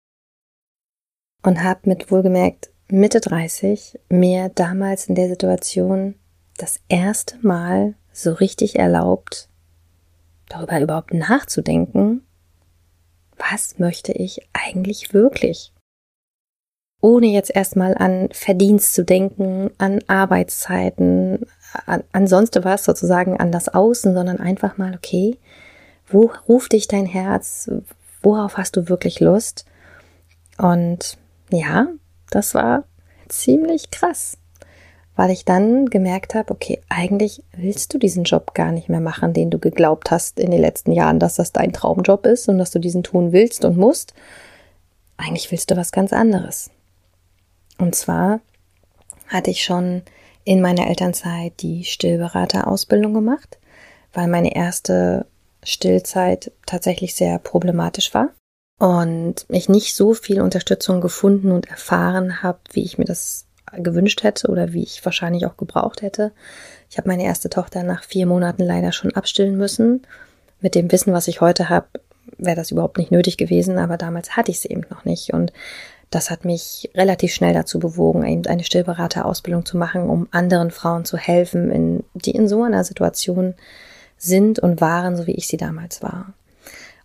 und 1.43 1.63
habe 1.63 1.81
mit 1.83 2.11
wohlgemerkt 2.11 2.71
Mitte 2.89 3.21
30 3.21 3.99
mir 4.09 4.49
damals 4.49 5.07
in 5.07 5.15
der 5.15 5.27
Situation 5.27 6.15
das 6.57 6.79
erste 6.89 7.37
Mal 7.45 7.93
so 8.11 8.33
richtig 8.33 8.79
erlaubt, 8.79 9.47
darüber 10.49 10.81
überhaupt 10.81 11.13
nachzudenken, 11.13 12.25
was 13.37 13.77
möchte 13.77 14.11
ich 14.11 14.41
eigentlich 14.53 15.13
wirklich? 15.13 15.71
Ohne 17.07 17.27
jetzt 17.27 17.55
erstmal 17.55 17.95
an 17.95 18.27
Verdienst 18.33 18.93
zu 18.93 19.05
denken, 19.05 19.71
an 19.77 19.99
Arbeitszeiten, 20.07 21.45
an, 21.85 22.03
an 22.11 22.27
sonst 22.27 22.61
was 22.65 22.83
sozusagen, 22.83 23.39
an 23.39 23.49
das 23.49 23.69
Außen, 23.69 24.13
sondern 24.13 24.41
einfach 24.41 24.77
mal, 24.77 24.93
okay, 24.93 25.37
wo 26.09 26.31
ruft 26.49 26.73
dich 26.73 26.89
dein 26.89 27.05
Herz? 27.05 27.71
Worauf 28.21 28.57
hast 28.57 28.75
du 28.75 28.89
wirklich 28.89 29.21
Lust? 29.21 29.65
Und 30.57 31.17
ja, 31.49 31.87
das 32.29 32.53
war 32.53 32.83
ziemlich 33.29 33.89
krass, 33.89 34.37
weil 35.15 35.31
ich 35.31 35.45
dann 35.45 35.85
gemerkt 35.85 36.35
habe, 36.35 36.53
okay, 36.53 36.81
eigentlich 36.89 37.41
willst 37.55 37.93
du 37.93 37.99
diesen 37.99 38.25
Job 38.25 38.53
gar 38.53 38.73
nicht 38.73 38.89
mehr 38.89 38.99
machen, 38.99 39.31
den 39.31 39.49
du 39.49 39.59
geglaubt 39.59 40.11
hast 40.11 40.41
in 40.41 40.51
den 40.51 40.59
letzten 40.59 40.91
Jahren, 40.91 41.19
dass 41.19 41.35
das 41.35 41.53
dein 41.53 41.71
Traumjob 41.71 42.25
ist 42.25 42.49
und 42.49 42.57
dass 42.57 42.71
du 42.71 42.79
diesen 42.79 43.03
tun 43.03 43.31
willst 43.31 43.63
und 43.63 43.77
musst. 43.77 44.13
Eigentlich 45.15 45.49
willst 45.51 45.71
du 45.71 45.77
was 45.77 45.93
ganz 45.93 46.11
anderes. 46.11 46.69
Und 47.77 47.95
zwar 47.95 48.41
hatte 49.27 49.51
ich 49.51 49.63
schon 49.63 50.03
in 50.43 50.61
meiner 50.61 50.87
Elternzeit 50.87 51.53
die 51.61 51.83
Stillberaterausbildung 51.83 53.13
gemacht, 53.13 53.59
weil 54.13 54.27
meine 54.27 54.55
erste 54.55 55.25
Stillzeit 55.63 56.51
tatsächlich 56.65 57.15
sehr 57.15 57.39
problematisch 57.39 58.13
war 58.13 58.29
und 58.79 59.45
ich 59.49 59.69
nicht 59.69 59.95
so 59.95 60.13
viel 60.13 60.41
Unterstützung 60.41 61.01
gefunden 61.01 61.51
und 61.51 61.67
erfahren 61.69 62.43
habe, 62.43 62.59
wie 62.71 62.83
ich 62.83 62.97
mir 62.97 63.05
das 63.05 63.45
gewünscht 63.73 64.23
hätte 64.23 64.47
oder 64.47 64.71
wie 64.71 64.83
ich 64.83 65.03
wahrscheinlich 65.03 65.45
auch 65.45 65.57
gebraucht 65.57 66.01
hätte. 66.01 66.31
Ich 66.89 66.97
habe 66.97 67.09
meine 67.09 67.25
erste 67.25 67.49
Tochter 67.49 67.83
nach 67.83 68.03
vier 68.03 68.25
Monaten 68.25 68.63
leider 68.63 68.91
schon 68.91 69.13
abstillen 69.13 69.57
müssen. 69.57 70.07
Mit 70.61 70.75
dem 70.75 70.91
Wissen, 70.91 71.11
was 71.11 71.27
ich 71.27 71.41
heute 71.41 71.69
habe, 71.69 71.87
wäre 72.37 72.55
das 72.55 72.71
überhaupt 72.71 72.97
nicht 72.97 73.11
nötig 73.11 73.37
gewesen, 73.37 73.77
aber 73.77 73.97
damals 73.97 74.37
hatte 74.37 74.51
ich 74.51 74.59
sie 74.59 74.69
eben 74.69 74.85
noch 74.89 75.05
nicht. 75.05 75.33
Und 75.33 75.51
das 76.09 76.29
hat 76.29 76.45
mich 76.45 76.89
relativ 76.95 77.33
schnell 77.33 77.53
dazu 77.53 77.79
bewogen, 77.79 78.25
eben 78.25 78.45
eine 78.45 78.63
Stillberaterausbildung 78.63 79.65
zu 79.65 79.77
machen, 79.77 80.09
um 80.09 80.27
anderen 80.31 80.71
Frauen 80.71 81.05
zu 81.05 81.17
helfen, 81.17 81.69
in, 81.71 82.03
die 82.13 82.31
in 82.31 82.47
so 82.47 82.63
einer 82.63 82.83
Situation 82.83 83.55
sind 84.17 84.59
und 84.59 84.79
waren, 84.79 85.17
so 85.17 85.27
wie 85.27 85.35
ich 85.35 85.47
sie 85.47 85.57
damals 85.57 86.01
war. 86.01 86.33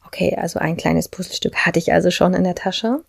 Okay, 0.07 0.37
also 0.37 0.59
ein 0.59 0.77
kleines 0.77 1.09
Puzzlestück 1.09 1.57
hatte 1.57 1.79
ich 1.79 1.93
also 1.93 2.11
schon 2.11 2.35
in 2.35 2.45
der 2.45 2.55
Tasche. 2.55 3.01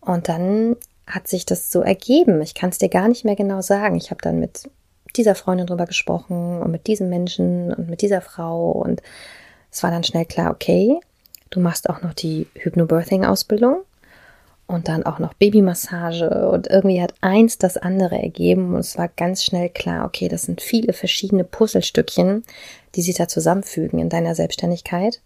Und 0.00 0.28
dann 0.28 0.76
hat 1.06 1.28
sich 1.28 1.44
das 1.44 1.70
so 1.70 1.80
ergeben. 1.80 2.40
Ich 2.40 2.54
kann 2.54 2.70
es 2.70 2.78
dir 2.78 2.88
gar 2.88 3.08
nicht 3.08 3.24
mehr 3.24 3.36
genau 3.36 3.60
sagen. 3.60 3.96
Ich 3.96 4.10
habe 4.10 4.22
dann 4.22 4.40
mit 4.40 4.70
dieser 5.16 5.34
Freundin 5.34 5.66
drüber 5.66 5.86
gesprochen 5.86 6.60
und 6.62 6.70
mit 6.70 6.86
diesem 6.86 7.08
Menschen 7.08 7.72
und 7.72 7.88
mit 7.88 8.02
dieser 8.02 8.20
Frau 8.20 8.70
und 8.70 9.02
es 9.70 9.82
war 9.82 9.90
dann 9.90 10.04
schnell 10.04 10.24
klar, 10.24 10.50
okay, 10.50 10.98
du 11.50 11.60
machst 11.60 11.88
auch 11.88 12.02
noch 12.02 12.14
die 12.14 12.46
Hypnobirthing-Ausbildung 12.54 13.82
und 14.66 14.88
dann 14.88 15.04
auch 15.04 15.18
noch 15.18 15.34
Babymassage 15.34 16.48
und 16.48 16.66
irgendwie 16.66 17.00
hat 17.00 17.14
eins 17.20 17.58
das 17.58 17.76
andere 17.76 18.20
ergeben 18.20 18.74
und 18.74 18.80
es 18.80 18.98
war 18.98 19.08
ganz 19.08 19.44
schnell 19.44 19.68
klar, 19.68 20.04
okay, 20.04 20.28
das 20.28 20.42
sind 20.42 20.60
viele 20.60 20.92
verschiedene 20.92 21.44
Puzzlestückchen, 21.44 22.42
die 22.94 23.02
sich 23.02 23.16
da 23.16 23.28
zusammenfügen 23.28 23.98
in 23.98 24.08
deiner 24.08 24.34
Selbstständigkeit. 24.34 25.20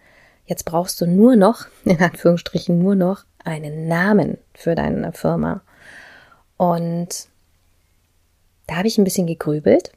Jetzt 0.47 0.65
brauchst 0.65 1.01
du 1.01 1.07
nur 1.07 1.37
noch, 1.37 1.67
in 1.85 2.01
Anführungsstrichen 2.01 2.79
nur 2.79 2.95
noch, 2.95 3.25
einen 3.43 3.89
Namen 3.89 4.37
für 4.53 4.75
deine 4.75 5.13
Firma. 5.13 5.63
Und 6.59 7.29
da 8.67 8.77
habe 8.77 8.89
ich 8.89 8.99
ein 8.99 9.05
bisschen 9.05 9.27
gegrübelt, 9.27 9.93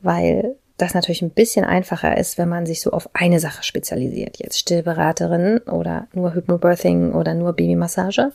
weil 0.00 0.56
das 0.76 0.94
natürlich 0.94 1.22
ein 1.22 1.30
bisschen 1.30 1.64
einfacher 1.64 2.16
ist, 2.16 2.36
wenn 2.38 2.48
man 2.48 2.66
sich 2.66 2.80
so 2.80 2.90
auf 2.90 3.08
eine 3.14 3.40
Sache 3.40 3.62
spezialisiert. 3.62 4.38
Jetzt 4.38 4.58
Stillberaterin 4.58 5.58
oder 5.58 6.06
nur 6.12 6.34
Hypnobirthing 6.34 7.12
oder 7.12 7.34
nur 7.34 7.54
Babymassage. 7.54 8.32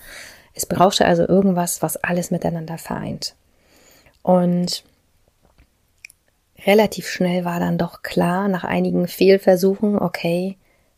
Es 0.54 0.66
brauchte 0.66 1.06
also 1.06 1.28
irgendwas, 1.28 1.82
was 1.82 1.98
alles 1.98 2.32
miteinander 2.32 2.78
vereint. 2.78 3.36
Und 4.24 4.84
relativ 6.66 7.08
schnell 7.08 7.46
war 7.46 7.60
dann 7.60 7.78
doch 7.78 8.02
klar, 8.02 8.48
nach 8.48 8.64
einigen 8.64 9.08
Fehlversuchen, 9.08 10.00
okay, 10.00 10.58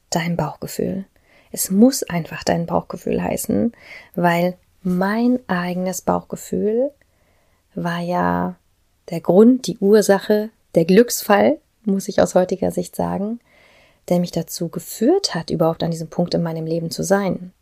dein 0.10 0.38
Bauchgefühl. 0.38 1.06
Es 1.52 1.70
muss 1.70 2.04
einfach 2.04 2.44
dein 2.44 2.66
Bauchgefühl 2.66 3.22
heißen, 3.22 3.74
weil 4.16 4.56
mein 4.82 5.40
eigenes 5.48 6.02
Bauchgefühl 6.02 6.92
war 7.76 8.00
ja 8.00 8.56
der 9.10 9.22
Grund, 9.22 9.68
die 9.68 9.78
Ursache 9.78 10.50
der 10.76 10.86
Glücksfall, 10.86 11.60
muss 11.86 12.08
ich 12.08 12.22
aus 12.22 12.36
heutiger 12.36 12.72
Sicht 12.72 12.96
sagen, 12.96 13.40
der 14.10 14.20
mich 14.20 14.32
dazu 14.32 14.70
geführt 14.70 15.34
hat, 15.36 15.50
überhaupt 15.50 15.84
an 15.84 15.92
diesem 15.92 16.10
Punkt 16.10 16.34
in 16.34 16.44
meinem 16.44 16.66
Leben 16.66 16.92
zu 16.92 17.04
sein. 17.04 17.54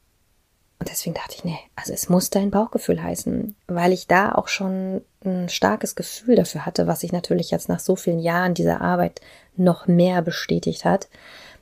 Und 0.79 0.89
deswegen 0.89 1.13
dachte 1.13 1.35
ich, 1.35 1.43
nee, 1.43 1.59
also 1.75 1.93
es 1.93 2.09
muss 2.09 2.31
dein 2.31 2.49
Bauchgefühl 2.49 3.03
heißen, 3.03 3.55
weil 3.67 3.93
ich 3.93 4.07
da 4.07 4.31
auch 4.31 4.47
schon 4.47 5.01
ein 5.23 5.47
starkes 5.47 5.93
Gefühl 5.93 6.35
dafür 6.35 6.65
hatte, 6.65 6.87
was 6.87 7.01
sich 7.01 7.11
natürlich 7.11 7.51
jetzt 7.51 7.69
nach 7.69 7.79
so 7.79 7.95
vielen 7.95 8.19
Jahren 8.19 8.55
dieser 8.55 8.81
Arbeit 8.81 9.21
noch 9.55 9.85
mehr 9.85 10.23
bestätigt 10.23 10.83
hat, 10.83 11.07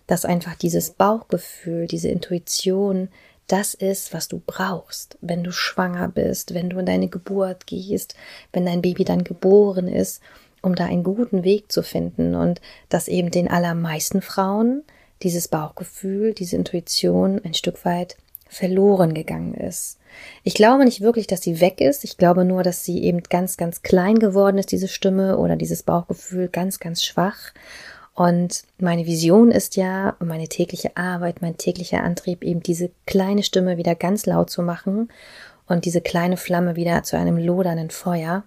dass 0.08 0.24
einfach 0.24 0.56
dieses 0.56 0.92
Bauchgefühl, 0.92 1.88
diese 1.88 2.08
Intuition, 2.08 3.10
das 3.48 3.74
ist, 3.74 4.14
was 4.14 4.30
du 4.30 4.42
brauchst, 4.46 5.18
wenn 5.20 5.44
du 5.44 5.52
schwanger 5.52 6.08
bist, 6.08 6.54
wenn 6.54 6.70
du 6.70 6.80
in 6.80 6.86
deine 6.86 7.10
Geburt 7.10 7.68
gehst, 7.68 8.16
wenn 8.54 8.66
dein 8.66 8.82
Baby 8.82 9.04
dann 9.04 9.26
geboren 9.26 9.90
ist 9.90 10.22
um 10.62 10.76
da 10.76 10.86
einen 10.86 11.04
guten 11.04 11.44
Weg 11.44 11.72
zu 11.72 11.84
finden 11.84 12.36
und 12.36 12.62
dass 12.90 13.08
eben 13.08 13.32
den 13.32 13.48
allermeisten 13.50 14.22
Frauen 14.22 14.84
dieses 15.24 15.48
Bauchgefühl, 15.48 16.34
diese 16.34 16.56
Intuition 16.56 17.42
ein 17.44 17.54
Stück 17.54 17.86
weit 17.86 18.18
verloren 18.48 19.14
gegangen 19.14 19.54
ist. 19.54 20.00
Ich 20.44 20.56
glaube 20.56 20.86
nicht 20.86 21.02
wirklich, 21.02 21.28
dass 21.28 21.42
sie 21.42 21.62
weg 21.62 21.82
ist. 21.82 22.04
Ich 22.04 22.18
glaube 22.18 22.46
nur, 22.46 22.64
dass 22.64 22.84
sie 22.84 23.04
eben 23.04 23.22
ganz, 23.24 23.58
ganz 23.58 23.84
klein 23.84 24.18
geworden 24.18 24.58
ist, 24.58 24.72
diese 24.72 24.88
Stimme 24.88 25.38
oder 25.38 25.56
dieses 25.56 25.84
Bauchgefühl 25.84 26.48
ganz, 26.48 26.80
ganz 26.80 27.04
schwach. 27.04 27.54
Und 28.16 28.64
meine 28.80 29.06
Vision 29.06 29.52
ist 29.52 29.76
ja, 29.78 30.16
meine 30.20 30.50
tägliche 30.50 30.98
Arbeit, 30.98 31.42
mein 31.42 31.58
täglicher 31.58 32.04
Antrieb, 32.04 32.44
eben 32.44 32.62
diese 32.62 32.92
kleine 33.06 33.44
Stimme 33.44 33.78
wieder 33.78 33.96
ganz 33.96 34.26
laut 34.26 34.50
zu 34.50 34.62
machen 34.62 35.10
und 35.68 35.86
diese 35.86 36.02
kleine 36.02 36.36
Flamme 36.36 36.76
wieder 36.76 37.04
zu 37.04 37.18
einem 37.18 37.38
lodernden 37.38 37.92
Feuer. 37.92 38.44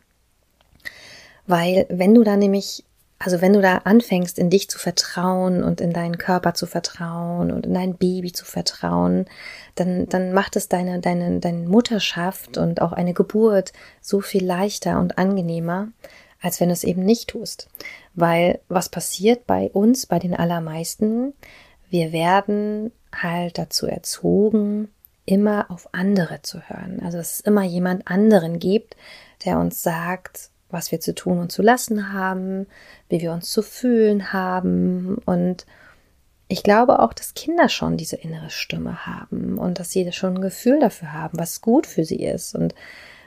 Weil 1.53 1.85
wenn 1.91 2.15
du 2.15 2.25
da 2.25 2.39
nämlich, 2.39 2.83
also 3.19 3.43
wenn 3.43 3.53
du 3.53 3.61
da 3.61 3.83
anfängst, 3.85 4.39
in 4.39 4.49
dich 4.49 4.71
zu 4.71 4.79
vertrauen 4.79 5.63
und 5.63 5.83
in 5.83 5.93
deinen 5.93 6.17
Körper 6.17 6.55
zu 6.55 6.65
vertrauen 6.65 7.53
und 7.53 7.67
in 7.67 7.75
dein 7.75 7.99
Baby 7.99 8.33
zu 8.33 8.47
vertrauen, 8.47 9.27
dann, 9.75 10.09
dann 10.09 10.33
macht 10.33 10.57
es 10.57 10.71
deine, 10.71 10.99
deine, 11.01 11.41
deine 11.41 11.69
Mutterschaft 11.69 12.57
und 12.57 12.81
auch 12.81 12.95
eine 12.95 13.13
Geburt 13.13 13.75
so 14.01 14.23
viel 14.23 14.43
leichter 14.43 14.99
und 14.99 15.19
angenehmer, 15.19 15.89
als 16.41 16.59
wenn 16.59 16.71
du 16.71 16.73
es 16.73 16.85
eben 16.85 17.05
nicht 17.05 17.29
tust. 17.29 17.69
Weil 18.15 18.61
was 18.69 18.89
passiert 18.89 19.47
bei 19.47 19.69
uns, 19.75 20.07
bei 20.07 20.19
den 20.19 20.35
allermeisten? 20.35 21.35
Wir 21.91 22.13
werden 22.13 22.93
halt 23.15 23.59
dazu 23.59 23.87
erzogen, 23.87 24.89
immer 25.27 25.71
auf 25.71 25.91
andere 25.93 26.41
zu 26.41 26.63
hören. 26.63 27.03
Also 27.05 27.19
dass 27.19 27.35
es 27.35 27.41
immer 27.41 27.65
jemand 27.65 28.09
anderen 28.09 28.59
gibt, 28.59 28.97
der 29.45 29.59
uns 29.59 29.83
sagt, 29.83 30.49
was 30.73 30.91
wir 30.91 31.01
zu 31.01 31.15
tun 31.15 31.39
und 31.39 31.53
zu 31.53 31.63
lassen 31.63 32.13
haben, 32.13 32.67
wie 33.09 33.21
wir 33.21 33.33
uns 33.33 33.51
zu 33.51 33.63
fühlen 33.63 34.33
haben. 34.33 35.19
Und 35.27 35.67
ich 36.49 36.63
glaube 36.63 36.99
auch, 36.99 37.13
dass 37.13 37.35
Kinder 37.35 37.69
schon 37.69 37.97
diese 37.97 38.17
innere 38.17 38.51
Stimme 38.51 39.07
haben 39.07 39.59
und 39.59 39.79
dass 39.79 39.91
sie 39.91 40.11
schon 40.13 40.37
ein 40.37 40.43
Gefühl 40.43 40.81
dafür 40.81 41.13
haben, 41.13 41.39
was 41.39 41.61
gut 41.61 41.87
für 41.87 42.05
sie 42.05 42.23
ist 42.25 42.55
und 42.55 42.75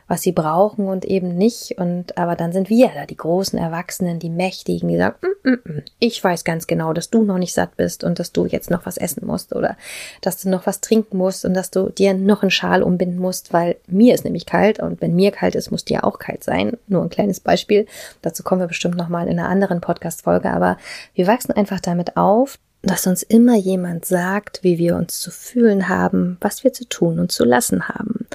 was 0.08 0.22
sie 0.22 0.32
brauchen 0.32 0.88
und 0.88 1.06
eben 1.06 1.36
nicht. 1.36 1.78
Und 1.78 2.18
aber 2.18 2.36
dann 2.36 2.52
sind 2.52 2.70
wir 2.70 2.92
da, 2.94 3.06
die 3.06 3.18
großen 3.18 3.58
Erwachsenen, 3.58 4.20
die 4.20 4.30
Mächtigen, 4.30 4.90
die 4.90 4.98
sagen, 4.98 5.16
mm, 5.22 5.50
mm, 5.50 5.60
mm, 5.64 5.84
ich 6.00 6.24
weiß 6.24 6.44
ganz 6.44 6.68
genau, 6.68 6.94
dass 6.94 7.10
du 7.10 7.24
noch 7.24 7.38
nicht 7.38 7.54
satt 7.54 7.76
bist 7.76 8.04
und 8.04 8.20
dass 8.20 8.32
du 8.32 8.46
jetzt 8.46 8.70
noch 8.70 8.86
was 8.86 8.98
essen 8.98 9.26
musst 9.26 9.56
oder 9.56 9.78
dass 10.22 10.42
du 10.42 10.50
noch 10.50 10.66
was 10.66 10.82
trinken 10.82 11.18
musst 11.18 11.46
und 11.46 11.54
dass 11.54 11.72
du 11.72 11.90
dir 11.90 12.14
noch 12.14 12.42
einen 12.42 12.52
Schal 12.52 12.84
umbinden 12.84 13.20
musst, 13.20 13.54
weil 13.54 13.78
mir 13.88 14.14
ist 14.14 14.26
nämlich 14.26 14.46
kalt 14.46 14.80
und 14.80 15.02
wenn 15.02 15.16
mir 15.16 15.32
kalt 15.32 15.56
ist, 15.56 15.72
muss 15.72 15.86
dir 15.86 16.04
auch 16.04 16.20
kalt 16.20 16.44
sein. 16.44 16.78
Nur 16.88 17.02
ein 17.02 17.10
kleines 17.10 17.40
Beispiel. 17.40 17.88
Dazu 18.22 18.44
kommen 18.44 18.62
wir 18.62 18.68
bestimmt 18.68 18.98
nochmal 18.98 19.28
in 19.28 19.40
einer 19.40 19.50
anderen 19.50 19.82
Podcast-Folge, 19.82 20.52
aber 20.52 20.78
wir 21.14 21.28
wachsen 21.28 21.54
einfach 21.54 21.80
damit 21.80 22.18
auf, 22.18 22.60
dass 22.86 23.08
uns 23.08 23.24
immer 23.24 23.56
jemand 23.56 24.06
sagt, 24.06 24.64
wie 24.64 24.78
wir 24.78 24.96
uns 24.96 25.20
zu 25.20 25.32
fühlen 25.32 25.90
haben, 25.90 26.38
was 26.40 26.64
wir 26.64 26.72
zu 26.72 26.88
tun 26.88 27.20
und 27.20 27.32
zu 27.32 27.44
lassen 27.44 27.90
haben. 27.90 28.28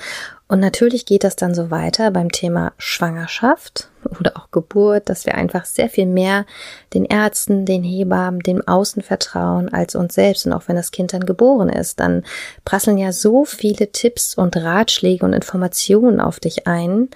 Und 0.50 0.58
natürlich 0.58 1.06
geht 1.06 1.22
das 1.22 1.36
dann 1.36 1.54
so 1.54 1.70
weiter 1.70 2.10
beim 2.10 2.32
Thema 2.32 2.72
Schwangerschaft 2.76 3.88
oder 4.18 4.36
auch 4.36 4.50
Geburt, 4.50 5.08
dass 5.08 5.24
wir 5.24 5.36
einfach 5.36 5.64
sehr 5.64 5.88
viel 5.88 6.06
mehr 6.06 6.44
den 6.92 7.04
Ärzten, 7.04 7.66
den 7.66 7.84
Hebammen, 7.84 8.40
dem 8.40 8.66
Außen 8.66 9.00
vertrauen 9.00 9.72
als 9.72 9.94
uns 9.94 10.16
selbst. 10.16 10.46
Und 10.46 10.52
auch 10.52 10.64
wenn 10.66 10.74
das 10.74 10.90
Kind 10.90 11.12
dann 11.12 11.24
geboren 11.24 11.68
ist, 11.68 12.00
dann 12.00 12.24
prasseln 12.64 12.98
ja 12.98 13.12
so 13.12 13.44
viele 13.44 13.92
Tipps 13.92 14.34
und 14.34 14.56
Ratschläge 14.56 15.24
und 15.24 15.34
Informationen 15.34 16.20
auf 16.20 16.40
dich 16.40 16.66
ein, 16.66 17.10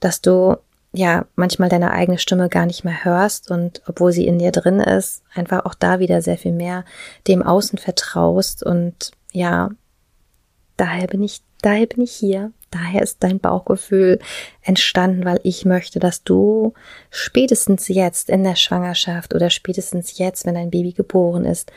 dass 0.00 0.22
du 0.22 0.56
ja 0.92 1.26
manchmal 1.36 1.68
deine 1.68 1.90
eigene 1.90 2.16
Stimme 2.16 2.48
gar 2.48 2.64
nicht 2.64 2.84
mehr 2.84 3.04
hörst 3.04 3.50
und 3.50 3.82
obwohl 3.86 4.12
sie 4.12 4.26
in 4.26 4.38
dir 4.38 4.50
drin 4.50 4.80
ist, 4.80 5.22
einfach 5.34 5.66
auch 5.66 5.74
da 5.74 5.98
wieder 5.98 6.22
sehr 6.22 6.38
viel 6.38 6.52
mehr 6.52 6.86
dem 7.26 7.42
Außen 7.42 7.78
vertraust 7.78 8.62
und 8.62 9.10
ja, 9.30 9.72
daher 10.78 11.06
bin 11.06 11.22
ich, 11.22 11.42
daher 11.60 11.84
bin 11.84 12.02
ich 12.02 12.12
hier. 12.12 12.50
Daher 12.70 13.02
ist 13.02 13.22
dein 13.22 13.40
Bauchgefühl 13.40 14.18
entstanden, 14.62 15.24
weil 15.24 15.40
ich 15.42 15.64
möchte, 15.64 15.98
dass 15.98 16.22
du 16.22 16.74
spätestens 17.10 17.88
jetzt 17.88 18.28
in 18.28 18.44
der 18.44 18.56
Schwangerschaft 18.56 19.34
oder 19.34 19.50
spätestens 19.50 20.18
jetzt, 20.18 20.44
wenn 20.46 20.54
dein 20.54 20.70
Baby 20.70 20.92
geboren 20.92 21.44
ist, 21.44 21.72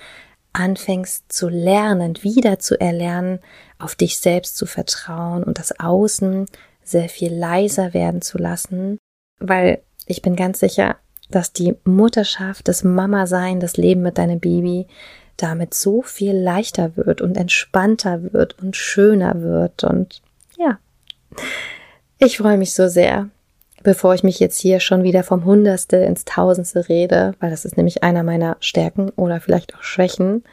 anfängst 0.53 1.31
zu 1.31 1.47
lernen, 1.47 2.21
wieder 2.23 2.59
zu 2.59 2.79
erlernen, 2.79 3.39
auf 3.79 3.95
dich 3.95 4.19
selbst 4.19 4.57
zu 4.57 4.65
vertrauen 4.65 5.43
und 5.43 5.59
das 5.59 5.79
Außen 5.79 6.45
sehr 6.83 7.07
viel 7.07 7.33
leiser 7.33 7.93
werden 7.93 8.21
zu 8.21 8.37
lassen, 8.37 8.97
weil 9.39 9.81
ich 10.05 10.21
bin 10.21 10.35
ganz 10.35 10.59
sicher, 10.59 10.97
dass 11.29 11.53
die 11.53 11.75
Mutterschaft, 11.85 12.67
das 12.67 12.83
Mama-Sein, 12.83 13.61
das 13.61 13.77
Leben 13.77 14.01
mit 14.01 14.17
deinem 14.17 14.39
Baby 14.39 14.87
damit 15.37 15.73
so 15.73 16.01
viel 16.01 16.35
leichter 16.35 16.97
wird 16.97 17.21
und 17.21 17.37
entspannter 17.37 18.33
wird 18.33 18.61
und 18.61 18.75
schöner 18.75 19.41
wird 19.41 19.83
und 19.83 20.21
ja, 20.61 20.79
ich 22.19 22.37
freue 22.37 22.57
mich 22.57 22.73
so 22.73 22.87
sehr, 22.87 23.29
bevor 23.83 24.13
ich 24.13 24.23
mich 24.23 24.39
jetzt 24.39 24.59
hier 24.59 24.79
schon 24.79 25.03
wieder 25.03 25.23
vom 25.23 25.43
Hundertste 25.43 25.97
ins 25.97 26.23
Tausendste 26.23 26.87
rede, 26.87 27.33
weil 27.39 27.49
das 27.49 27.65
ist 27.65 27.77
nämlich 27.77 28.03
einer 28.03 28.23
meiner 28.23 28.57
Stärken 28.59 29.09
oder 29.11 29.41
vielleicht 29.41 29.75
auch 29.75 29.83
Schwächen. 29.83 30.43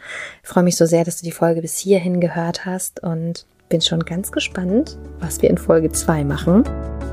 Ich 0.42 0.48
freue 0.48 0.64
mich 0.64 0.76
so 0.76 0.86
sehr, 0.86 1.04
dass 1.04 1.18
du 1.18 1.24
die 1.24 1.32
Folge 1.32 1.60
bis 1.60 1.76
hierhin 1.76 2.20
gehört 2.20 2.64
hast 2.64 3.02
und 3.02 3.44
bin 3.68 3.80
schon 3.80 4.00
ganz 4.00 4.32
gespannt, 4.32 4.96
was 5.20 5.42
wir 5.42 5.50
in 5.50 5.58
Folge 5.58 5.90
2 5.92 6.24
machen. 6.24 6.64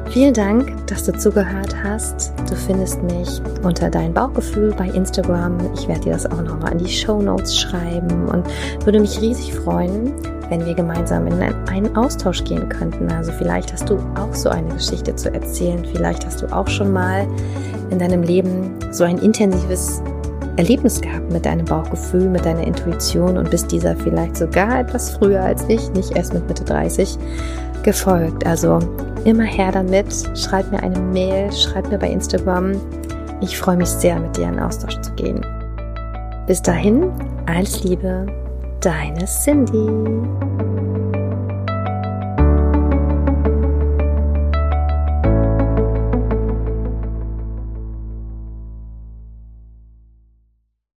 Vielen 0.10 0.34
Dank, 0.34 0.88
dass 0.88 1.04
du 1.04 1.14
zugehört 1.14 1.76
hast. 1.84 2.32
Du 2.48 2.56
findest 2.56 3.02
mich 3.04 3.42
unter 3.64 3.90
dein 3.90 4.14
Bauchgefühl 4.14 4.74
bei 4.78 4.88
Instagram. 4.90 5.58
Ich 5.74 5.88
werde 5.88 6.02
dir 6.02 6.14
das 6.14 6.26
auch 6.26 6.42
nochmal 6.42 6.74
in 6.74 6.78
die 6.78 6.92
Show 6.92 7.22
Notes 7.22 7.58
schreiben 7.58 8.28
und 8.30 8.46
würde 8.86 9.00
mich 9.00 9.20
riesig 9.20 9.54
freuen, 9.54 10.14
wenn 10.50 10.64
wir 10.66 10.76
gemeinsam 10.76 11.26
in 11.28 11.42
einen 11.42 11.98
Austausch 11.98 12.44
gehen 12.44 12.70
könnten. 12.70 13.12
Also 13.12 13.32
vielleicht 13.32 13.74
hast 13.74 13.90
du 13.90 13.98
auch 14.16 14.34
so 14.34 14.50
eine 14.50 14.74
Geschichte 14.76 15.16
zu 15.16 15.34
erzählen. 15.34 15.84
Vielleicht 15.92 16.26
hast 16.26 16.42
du 16.44 16.48
auch 16.54 16.68
schon 16.68 16.94
mal 16.94 17.28
in 17.90 17.98
deinem 17.98 18.22
Leben 18.22 18.76
so 18.92 19.04
ein 19.04 19.18
intensives 19.18 20.02
Erlebnis 20.58 21.02
gehabt 21.02 21.32
mit 21.32 21.46
deinem 21.46 21.66
Bauchgefühl, 21.66 22.30
mit 22.30 22.46
deiner 22.46 22.66
Intuition 22.66 23.38
und 23.38 23.52
bist 23.52 23.72
dieser 23.72 23.96
vielleicht 23.96 24.38
sogar 24.38 24.80
etwas 24.80 25.12
früher 25.12 25.42
als 25.42 25.64
ich, 25.68 25.92
nicht 25.92 26.16
erst 26.16 26.34
mit 26.34 26.48
Mitte 26.48 26.64
30, 26.64 27.18
gefolgt. 27.84 28.46
Also 28.46 28.80
immer 29.26 29.44
her 29.44 29.72
damit. 29.72 30.08
Schreib 30.36 30.72
mir 30.72 30.82
eine 30.82 31.00
Mail, 31.00 31.52
schreib 31.52 31.90
mir 31.90 31.98
bei 31.98 32.10
Instagram. 32.10 32.74
Ich 33.42 33.58
freue 33.58 33.78
mich 33.78 33.90
sehr, 33.90 34.20
mit 34.20 34.38
dir 34.38 34.48
in 34.48 34.60
Austausch 34.60 35.00
zu 35.02 35.12
gehen. 35.14 35.46
Bis 36.48 36.62
dahin, 36.62 37.12
alles 37.48 37.84
Liebe, 37.84 38.26
deine 38.80 39.26
Cindy. 39.26 40.55